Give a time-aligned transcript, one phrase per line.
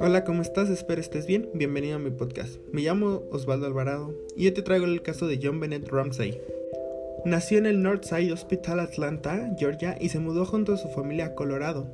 [0.00, 0.70] Hola, ¿cómo estás?
[0.70, 1.50] Espero estés bien.
[1.52, 2.56] Bienvenido a mi podcast.
[2.72, 6.40] Me llamo Osvaldo Alvarado y yo te traigo el caso de John Bennett Ramsey.
[7.24, 11.34] Nació en el Northside Hospital Atlanta, Georgia, y se mudó junto a su familia a
[11.34, 11.86] Colorado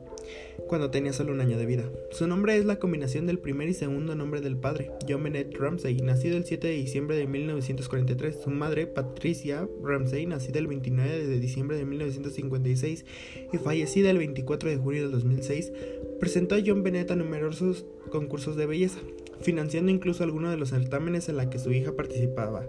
[0.68, 1.84] cuando tenía solo un año de vida.
[2.10, 5.96] Su nombre es la combinación del primer y segundo nombre del padre, John Bennett Ramsey,
[5.96, 8.40] nacido el 7 de diciembre de 1943.
[8.42, 13.04] Su madre, Patricia Ramsey, nacida el 29 de diciembre de 1956
[13.52, 15.72] y fallecida el 24 de julio del 2006,
[16.20, 19.00] presentó a John Bennett a numerosos concursos de belleza,
[19.40, 22.64] financiando incluso algunos de los certámenes en los que su hija participaba.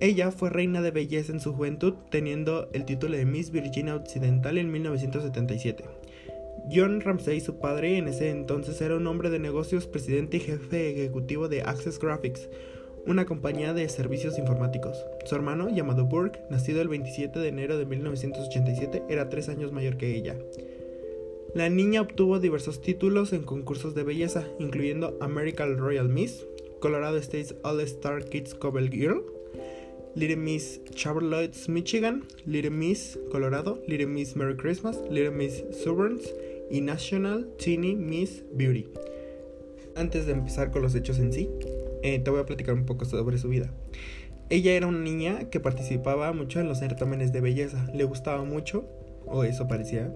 [0.00, 4.56] Ella fue reina de belleza en su juventud, teniendo el título de Miss Virginia Occidental
[4.56, 5.84] en 1977.
[6.72, 10.90] John Ramsey, su padre, en ese entonces era un hombre de negocios, presidente y jefe
[10.90, 12.48] ejecutivo de Access Graphics,
[13.06, 15.04] una compañía de servicios informáticos.
[15.24, 19.96] Su hermano, llamado Burke, nacido el 27 de enero de 1987, era tres años mayor
[19.96, 20.36] que ella.
[21.54, 26.46] La niña obtuvo diversos títulos en concursos de belleza, incluyendo American Royal Miss,
[26.78, 29.24] Colorado State's All Star Kids Cover Girl,
[30.14, 36.32] Little Miss Charlotte, Michigan, Little Miss Colorado, Little Miss Merry Christmas, Little Miss Suburbs
[36.70, 38.86] y National Teeny Miss Beauty.
[39.96, 41.50] Antes de empezar con los hechos en sí,
[42.02, 43.70] eh, te voy a platicar un poco sobre su vida.
[44.48, 48.84] Ella era una niña que participaba mucho en los certámenes de belleza, le gustaba mucho,
[49.26, 50.12] o eso parecía.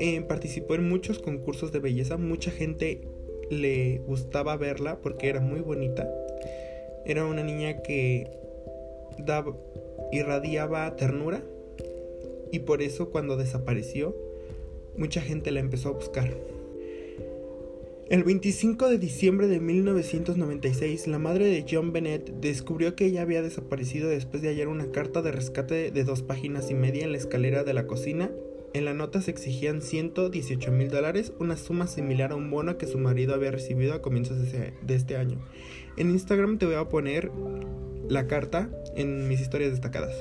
[0.00, 3.08] Eh, participó en muchos concursos de belleza, mucha gente
[3.50, 6.08] le gustaba verla porque era muy bonita.
[7.06, 8.30] Era una niña que
[9.18, 9.56] daba,
[10.12, 11.42] irradiaba ternura
[12.52, 14.14] y por eso cuando desapareció
[14.98, 16.36] mucha gente la empezó a buscar.
[18.10, 23.42] El 25 de diciembre de 1996, la madre de John Bennett descubrió que ella había
[23.42, 27.18] desaparecido después de hallar una carta de rescate de dos páginas y media en la
[27.18, 28.30] escalera de la cocina.
[28.72, 32.86] En la nota se exigían 118 mil dólares, una suma similar a un bono que
[32.86, 35.38] su marido había recibido a comienzos de, este año.
[35.98, 37.30] En Instagram te voy a poner
[38.08, 40.14] la carta en mis historias destacadas.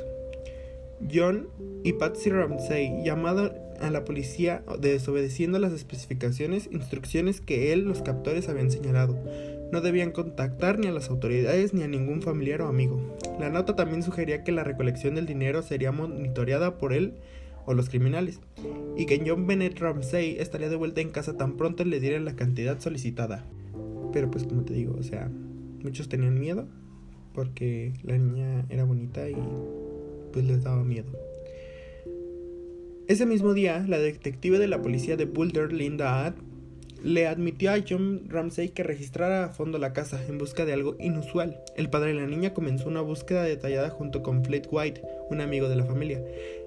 [1.13, 1.47] John
[1.83, 8.49] y Patsy Ramsey llamado a la policía desobedeciendo las especificaciones, instrucciones que él, los captores,
[8.49, 9.17] habían señalado.
[9.71, 13.17] No debían contactar ni a las autoridades ni a ningún familiar o amigo.
[13.39, 17.15] La nota también sugería que la recolección del dinero sería monitoreada por él
[17.65, 18.39] o los criminales,
[18.95, 22.37] y que John Bennett Ramsey estaría de vuelta en casa tan pronto le dieran la
[22.37, 23.43] cantidad solicitada.
[24.13, 25.29] Pero pues como te digo, o sea,
[25.83, 26.65] muchos tenían miedo
[27.33, 29.35] porque la niña era bonita y
[30.31, 31.11] pues les daba miedo.
[33.07, 36.33] Ese mismo día, la detective de la policía de Boulder, Linda Add,
[37.03, 40.97] le admitió a John Ramsey que registrara a fondo la casa en busca de algo
[40.99, 41.57] inusual.
[41.77, 45.69] El padre de la niña comenzó una búsqueda detallada junto con Flint White, un amigo
[45.69, 46.21] de la familia.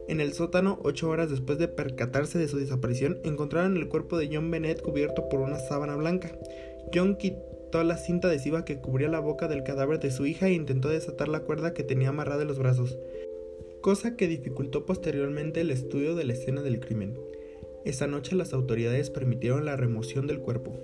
[0.08, 4.30] En el sótano, ocho horas después de percatarse de su desaparición, encontraron el cuerpo de
[4.32, 6.32] John Bennett cubierto por una sábana blanca.
[6.94, 10.54] John quitó la cinta adhesiva que cubría la boca del cadáver de su hija e
[10.54, 12.96] intentó desatar la cuerda que tenía amarrada en los brazos
[13.80, 17.18] cosa que dificultó posteriormente el estudio de la escena del crimen.
[17.84, 20.74] Esa noche las autoridades permitieron la remoción del cuerpo.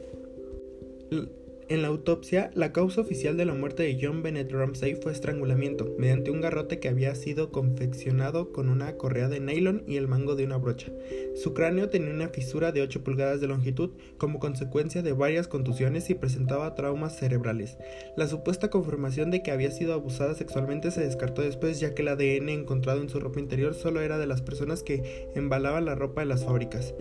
[1.68, 5.96] En la autopsia, la causa oficial de la muerte de John Bennett Ramsey fue estrangulamiento,
[5.98, 10.36] mediante un garrote que había sido confeccionado con una correa de nylon y el mango
[10.36, 10.92] de una brocha.
[11.34, 16.08] Su cráneo tenía una fisura de 8 pulgadas de longitud como consecuencia de varias contusiones
[16.08, 17.76] y presentaba traumas cerebrales.
[18.16, 22.08] La supuesta confirmación de que había sido abusada sexualmente se descartó después ya que el
[22.08, 26.20] ADN encontrado en su ropa interior solo era de las personas que embalaban la ropa
[26.20, 26.94] de las fábricas.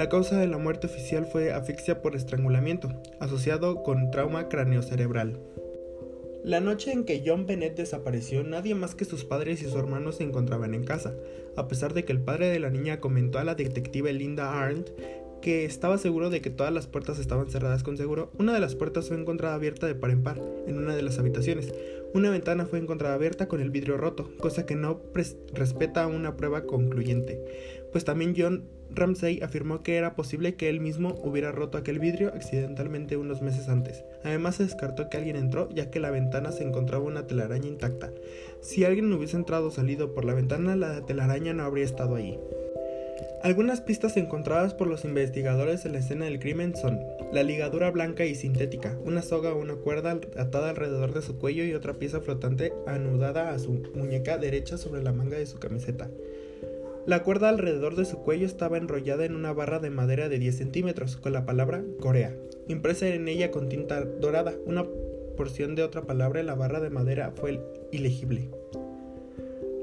[0.00, 2.88] La causa de la muerte oficial fue asfixia por estrangulamiento,
[3.20, 5.38] asociado con trauma craneocerebral.
[6.42, 10.12] La noche en que John Bennett desapareció, nadie más que sus padres y su hermano
[10.12, 11.12] se encontraban en casa,
[11.54, 14.88] a pesar de que el padre de la niña comentó a la detective Linda Arndt
[15.40, 18.74] que estaba seguro de que todas las puertas estaban cerradas con seguro, una de las
[18.74, 21.72] puertas fue encontrada abierta de par en par en una de las habitaciones.
[22.12, 25.00] Una ventana fue encontrada abierta con el vidrio roto, cosa que no
[25.54, 27.40] respeta una prueba concluyente,
[27.92, 32.28] pues también John Ramsey afirmó que era posible que él mismo hubiera roto aquel vidrio
[32.34, 34.04] accidentalmente unos meses antes.
[34.24, 38.10] Además se descartó que alguien entró ya que la ventana se encontraba una telaraña intacta.
[38.60, 42.38] Si alguien hubiese entrado o salido por la ventana, la telaraña no habría estado allí.
[43.42, 47.00] Algunas pistas encontradas por los investigadores en la escena del crimen son
[47.32, 51.64] la ligadura blanca y sintética, una soga o una cuerda atada alrededor de su cuello
[51.64, 56.10] y otra pieza flotante anudada a su muñeca derecha sobre la manga de su camiseta.
[57.06, 60.58] La cuerda alrededor de su cuello estaba enrollada en una barra de madera de 10
[60.58, 62.36] centímetros con la palabra Corea,
[62.68, 64.52] impresa en ella con tinta dorada.
[64.66, 64.84] Una
[65.36, 68.50] porción de otra palabra en la barra de madera fue ilegible.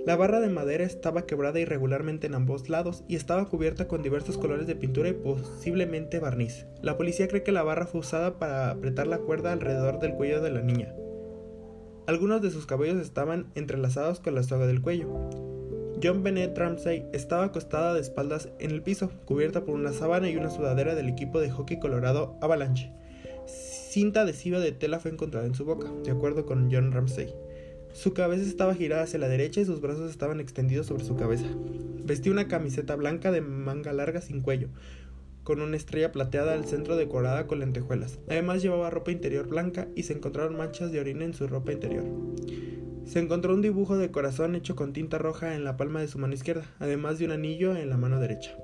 [0.05, 4.37] La barra de madera estaba quebrada irregularmente en ambos lados y estaba cubierta con diversos
[4.37, 6.67] colores de pintura y posiblemente barniz.
[6.83, 10.39] La policía cree que la barra fue usada para apretar la cuerda alrededor del cuello
[10.41, 10.93] de la niña.
[12.05, 15.56] Algunos de sus cabellos estaban entrelazados con la soga del cuello.
[16.01, 20.37] John Bennett Ramsey estaba acostada de espaldas en el piso, cubierta por una sábana y
[20.37, 22.91] una sudadera del equipo de hockey colorado Avalanche.
[23.47, 27.33] Cinta adhesiva de tela fue encontrada en su boca, de acuerdo con John Ramsey.
[27.93, 31.47] Su cabeza estaba girada hacia la derecha y sus brazos estaban extendidos sobre su cabeza.
[32.03, 34.67] Vestía una camiseta blanca de manga larga sin cuello,
[35.43, 38.19] con una estrella plateada al centro decorada con lentejuelas.
[38.29, 42.03] Además llevaba ropa interior blanca y se encontraron manchas de orina en su ropa interior.
[43.07, 46.19] Se encontró un dibujo de corazón hecho con tinta roja en la palma de su
[46.19, 48.57] mano izquierda, además de un anillo en la mano derecha.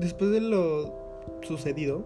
[0.00, 0.92] Después de lo
[1.42, 2.04] sucedido,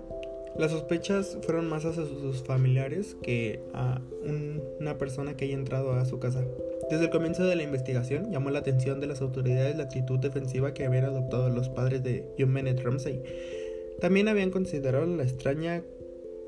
[0.58, 6.05] las sospechas fueron más hacia sus familiares que a una persona que haya entrado a
[6.05, 6.44] su casa.
[6.91, 10.75] Desde el comienzo de la investigación llamó la atención de las autoridades la actitud defensiva
[10.75, 13.23] que habían adoptado los padres de Bennett Ramsey.
[14.00, 15.82] También habían considerado la extraña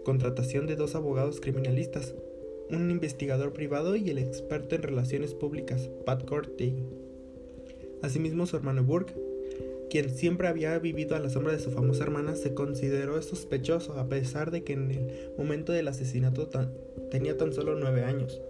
[0.05, 2.15] contratación de dos abogados criminalistas,
[2.71, 6.75] un investigador privado y el experto en relaciones públicas, Pat Corty.
[8.03, 9.15] Asimismo, su hermano Burke
[9.93, 14.09] quien siempre había vivido a la sombra de su famosa hermana, se consideró sospechoso a
[14.09, 16.49] pesar de que en el momento del asesinato
[17.11, 18.41] tenía tan solo nueve años.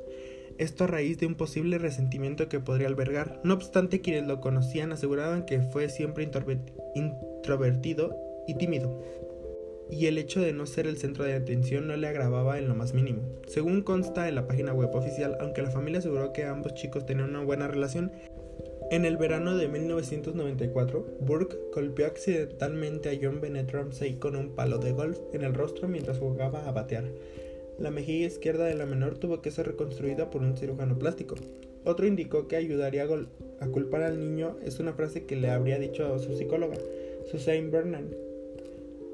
[0.58, 3.40] Esto a raíz de un posible resentimiento que podría albergar.
[3.42, 6.22] No obstante, quienes lo conocían aseguraban que fue siempre
[6.94, 8.16] introvertido
[8.46, 9.02] y tímido.
[9.92, 12.74] Y el hecho de no ser el centro de atención no le agravaba en lo
[12.74, 13.22] más mínimo.
[13.46, 17.28] Según consta en la página web oficial, aunque la familia aseguró que ambos chicos tenían
[17.28, 18.10] una buena relación,
[18.90, 24.78] en el verano de 1994, Burke golpeó accidentalmente a John Bennett Ramsey con un palo
[24.78, 27.04] de golf en el rostro mientras jugaba a batear.
[27.78, 31.34] La mejilla izquierda de la menor tuvo que ser reconstruida por un cirujano plástico.
[31.84, 33.04] Otro indicó que ayudaría
[33.60, 36.78] a, culpar al niño es una frase que le habría dicho a su psicóloga,
[37.30, 38.31] Suzanne Vernon,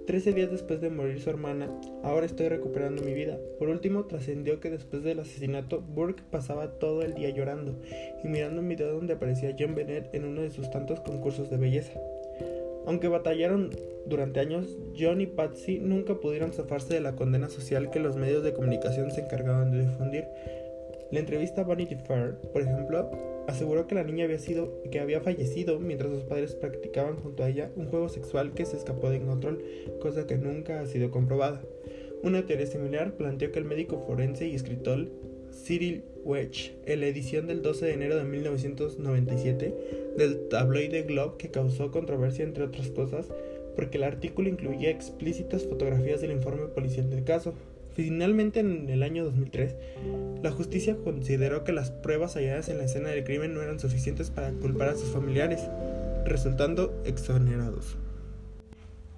[0.08, 1.68] Trece días después de morir su hermana,
[2.02, 3.36] ahora estoy recuperando mi vida.
[3.58, 7.74] Por último, trascendió que después del asesinato, Burke pasaba todo el día llorando
[8.24, 11.58] y mirando un video donde aparecía John Bennett en uno de sus tantos concursos de
[11.58, 11.92] belleza.
[12.86, 13.68] Aunque batallaron
[14.06, 18.42] durante años, John y Patsy nunca pudieron zafarse de la condena social que los medios
[18.42, 20.24] de comunicación se encargaban de difundir.
[21.10, 23.10] La entrevista a Vanity Fair, por ejemplo,
[23.46, 27.48] aseguró que la niña había sido que había fallecido mientras sus padres practicaban junto a
[27.48, 29.62] ella un juego sexual que se escapó de control,
[30.00, 31.62] cosa que nunca ha sido comprobada.
[32.22, 35.08] Una teoría similar planteó que el médico forense y escritor
[35.50, 39.74] Cyril Wedge, en la edición del 12 de enero de 1997
[40.18, 43.28] del tabloide Globe que causó controversia entre otras cosas
[43.78, 47.54] porque el artículo incluía explícitas fotografías del informe policial del caso,
[47.98, 49.74] Finalmente, en el año 2003,
[50.40, 54.30] la justicia consideró que las pruebas halladas en la escena del crimen no eran suficientes
[54.30, 55.68] para culpar a sus familiares,
[56.24, 57.96] resultando exonerados.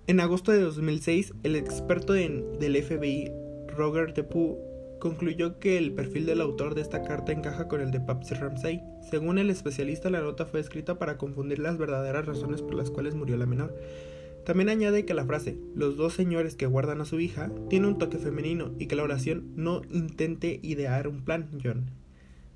[0.06, 3.31] En agosto de 2006, el experto del FBI,
[3.77, 4.56] Roger DePue,
[4.99, 8.83] concluyó que el perfil del autor de esta carta encaja con el de Patsy Ramsey.
[9.11, 13.15] Según el especialista, la nota fue escrita para confundir las verdaderas razones por las cuales
[13.15, 13.75] murió la menor.
[14.44, 17.98] También añade que la frase los dos señores que guardan a su hija tiene un
[17.98, 21.90] toque femenino y que la oración no intente idear un plan, John.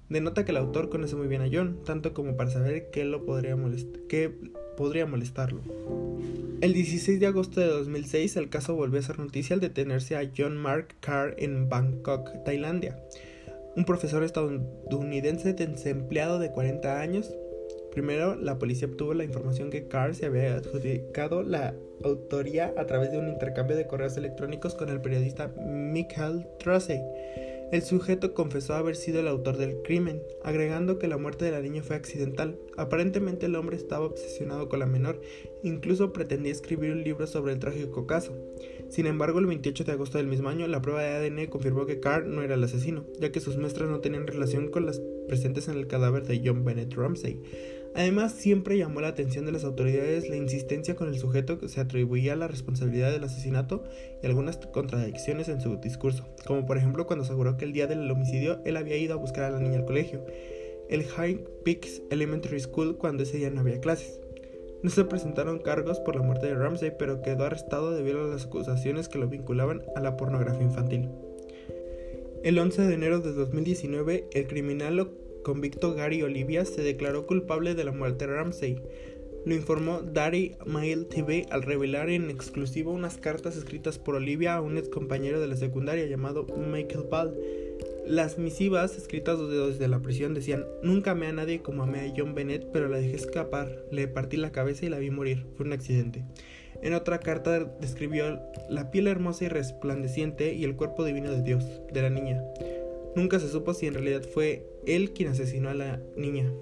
[0.09, 3.25] Denota que el autor conoce muy bien a John, tanto como para saber qué, lo
[3.25, 3.57] podría,
[4.77, 5.61] podría molestarlo.
[6.61, 10.31] El 16 de agosto de 2006 el caso volvió a ser noticia al detenerse a
[10.37, 12.99] John Mark Carr en Bangkok, Tailandia.
[13.77, 17.35] Un profesor estadounidense desempleado de 40 años
[17.95, 23.13] Primero, la policía obtuvo la información que Carr se había adjudicado la autoría a través
[23.13, 27.01] de un intercambio de correos electrónicos con el periodista Michael Trussey.
[27.71, 31.61] El sujeto confesó haber sido el autor del crimen, agregando que la muerte de la
[31.61, 32.59] niña fue accidental.
[32.77, 35.21] Aparentemente el hombre estaba obsesionado con la menor,
[35.63, 38.33] incluso pretendía escribir un libro sobre el trágico caso.
[38.91, 42.01] Sin embargo, el 28 de agosto del mismo año, la prueba de ADN confirmó que
[42.01, 45.69] Carr no era el asesino, ya que sus muestras no tenían relación con las presentes
[45.69, 47.41] en el cadáver de John Bennett Ramsey.
[47.95, 51.81] Además, siempre llamó la atención de las autoridades la insistencia con el sujeto que se
[51.81, 53.85] atribuía la responsabilidad del asesinato
[54.21, 58.11] y algunas contradicciones en su discurso, como por ejemplo cuando aseguró que el día del
[58.11, 60.25] homicidio él había ido a buscar a la niña al colegio,
[60.89, 64.21] el High Peaks Elementary School, cuando ese día no había clases.
[64.83, 68.45] No se presentaron cargos por la muerte de Ramsey, pero quedó arrestado debido a las
[68.45, 71.09] acusaciones que lo vinculaban a la pornografía infantil.
[72.43, 75.09] El 11 de enero de 2019, el criminal
[75.45, 78.83] convicto Gary Olivia se declaró culpable de la muerte de Ramsey.
[79.45, 84.61] Lo informó Daddy Mail TV al revelar en exclusivo unas cartas escritas por Olivia a
[84.61, 87.39] un ex compañero de la secundaria llamado Michael Ball.
[88.07, 92.35] Las misivas escritas desde la prisión decían, nunca amé a nadie como amé a John
[92.35, 95.73] Bennett, pero la dejé escapar, le partí la cabeza y la vi morir, fue un
[95.73, 96.25] accidente.
[96.83, 101.65] En otra carta describió la piel hermosa y resplandeciente y el cuerpo divino de Dios,
[101.93, 102.43] de la niña.
[103.17, 106.53] Nunca se supo si en realidad fue él quien asesinó a la niña.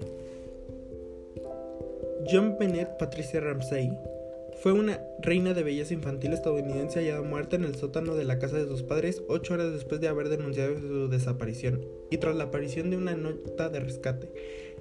[2.31, 3.91] John Bennett Patricia Ramsay
[4.61, 8.57] fue una reina de belleza infantil estadounidense hallada muerta en el sótano de la casa
[8.57, 12.89] de sus padres ocho horas después de haber denunciado su desaparición y tras la aparición
[12.89, 14.29] de una nota de rescate.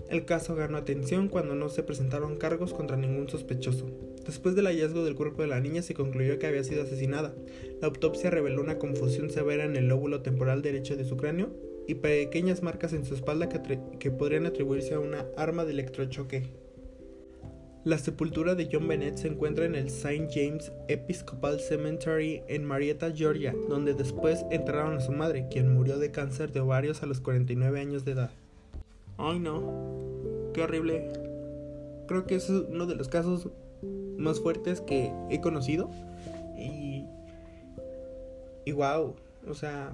[0.08, 3.86] El caso ganó atención cuando no se presentaron cargos contra ningún sospechoso.
[4.24, 7.34] Después del hallazgo del cuerpo de la niña se concluyó que había sido asesinada.
[7.80, 11.50] La autopsia reveló una confusión severa en el lóbulo temporal derecho de su cráneo
[11.88, 16.50] y pequeñas marcas en su espalda que, podrían atribuirse a una arma de electrochoque.
[17.84, 20.28] La sepultura de John Bennett se encuentra en el St.
[20.32, 26.12] James Episcopal Cemetery en Marietta, Georgia, donde después enterraron a su madre, quien murió de
[26.12, 28.30] cáncer de ovarios a los 49 años de edad.
[29.18, 31.08] Ay no, qué horrible.
[32.06, 33.48] Creo que es uno de los casos
[34.22, 35.90] más fuertes que he conocido.
[38.66, 39.92] Y, wow, o sea,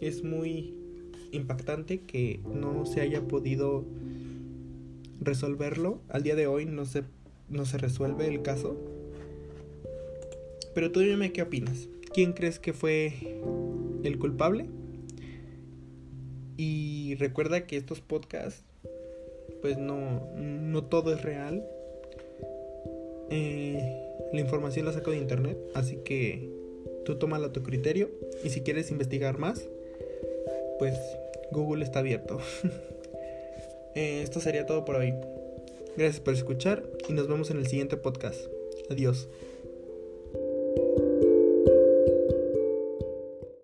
[0.00, 0.74] es muy
[1.32, 3.84] impactante que no se haya podido
[5.20, 6.00] resolverlo.
[6.08, 7.02] Al día de hoy no se,
[7.48, 8.76] no se resuelve el caso.
[10.74, 11.88] Pero tú dime qué opinas.
[12.14, 13.40] ¿Quién crees que fue
[14.04, 14.68] el culpable?
[16.56, 18.64] Y recuerda que estos podcasts,
[19.62, 21.66] pues no, no todo es real.
[23.30, 26.48] Eh, la información la saco de internet, así que
[27.04, 28.10] tú tómala a tu criterio.
[28.44, 29.68] Y si quieres investigar más,
[30.78, 30.94] pues
[31.50, 32.38] Google está abierto.
[33.98, 35.14] Eh, esto sería todo por hoy.
[35.96, 38.38] Gracias por escuchar y nos vemos en el siguiente podcast.
[38.90, 39.26] Adiós.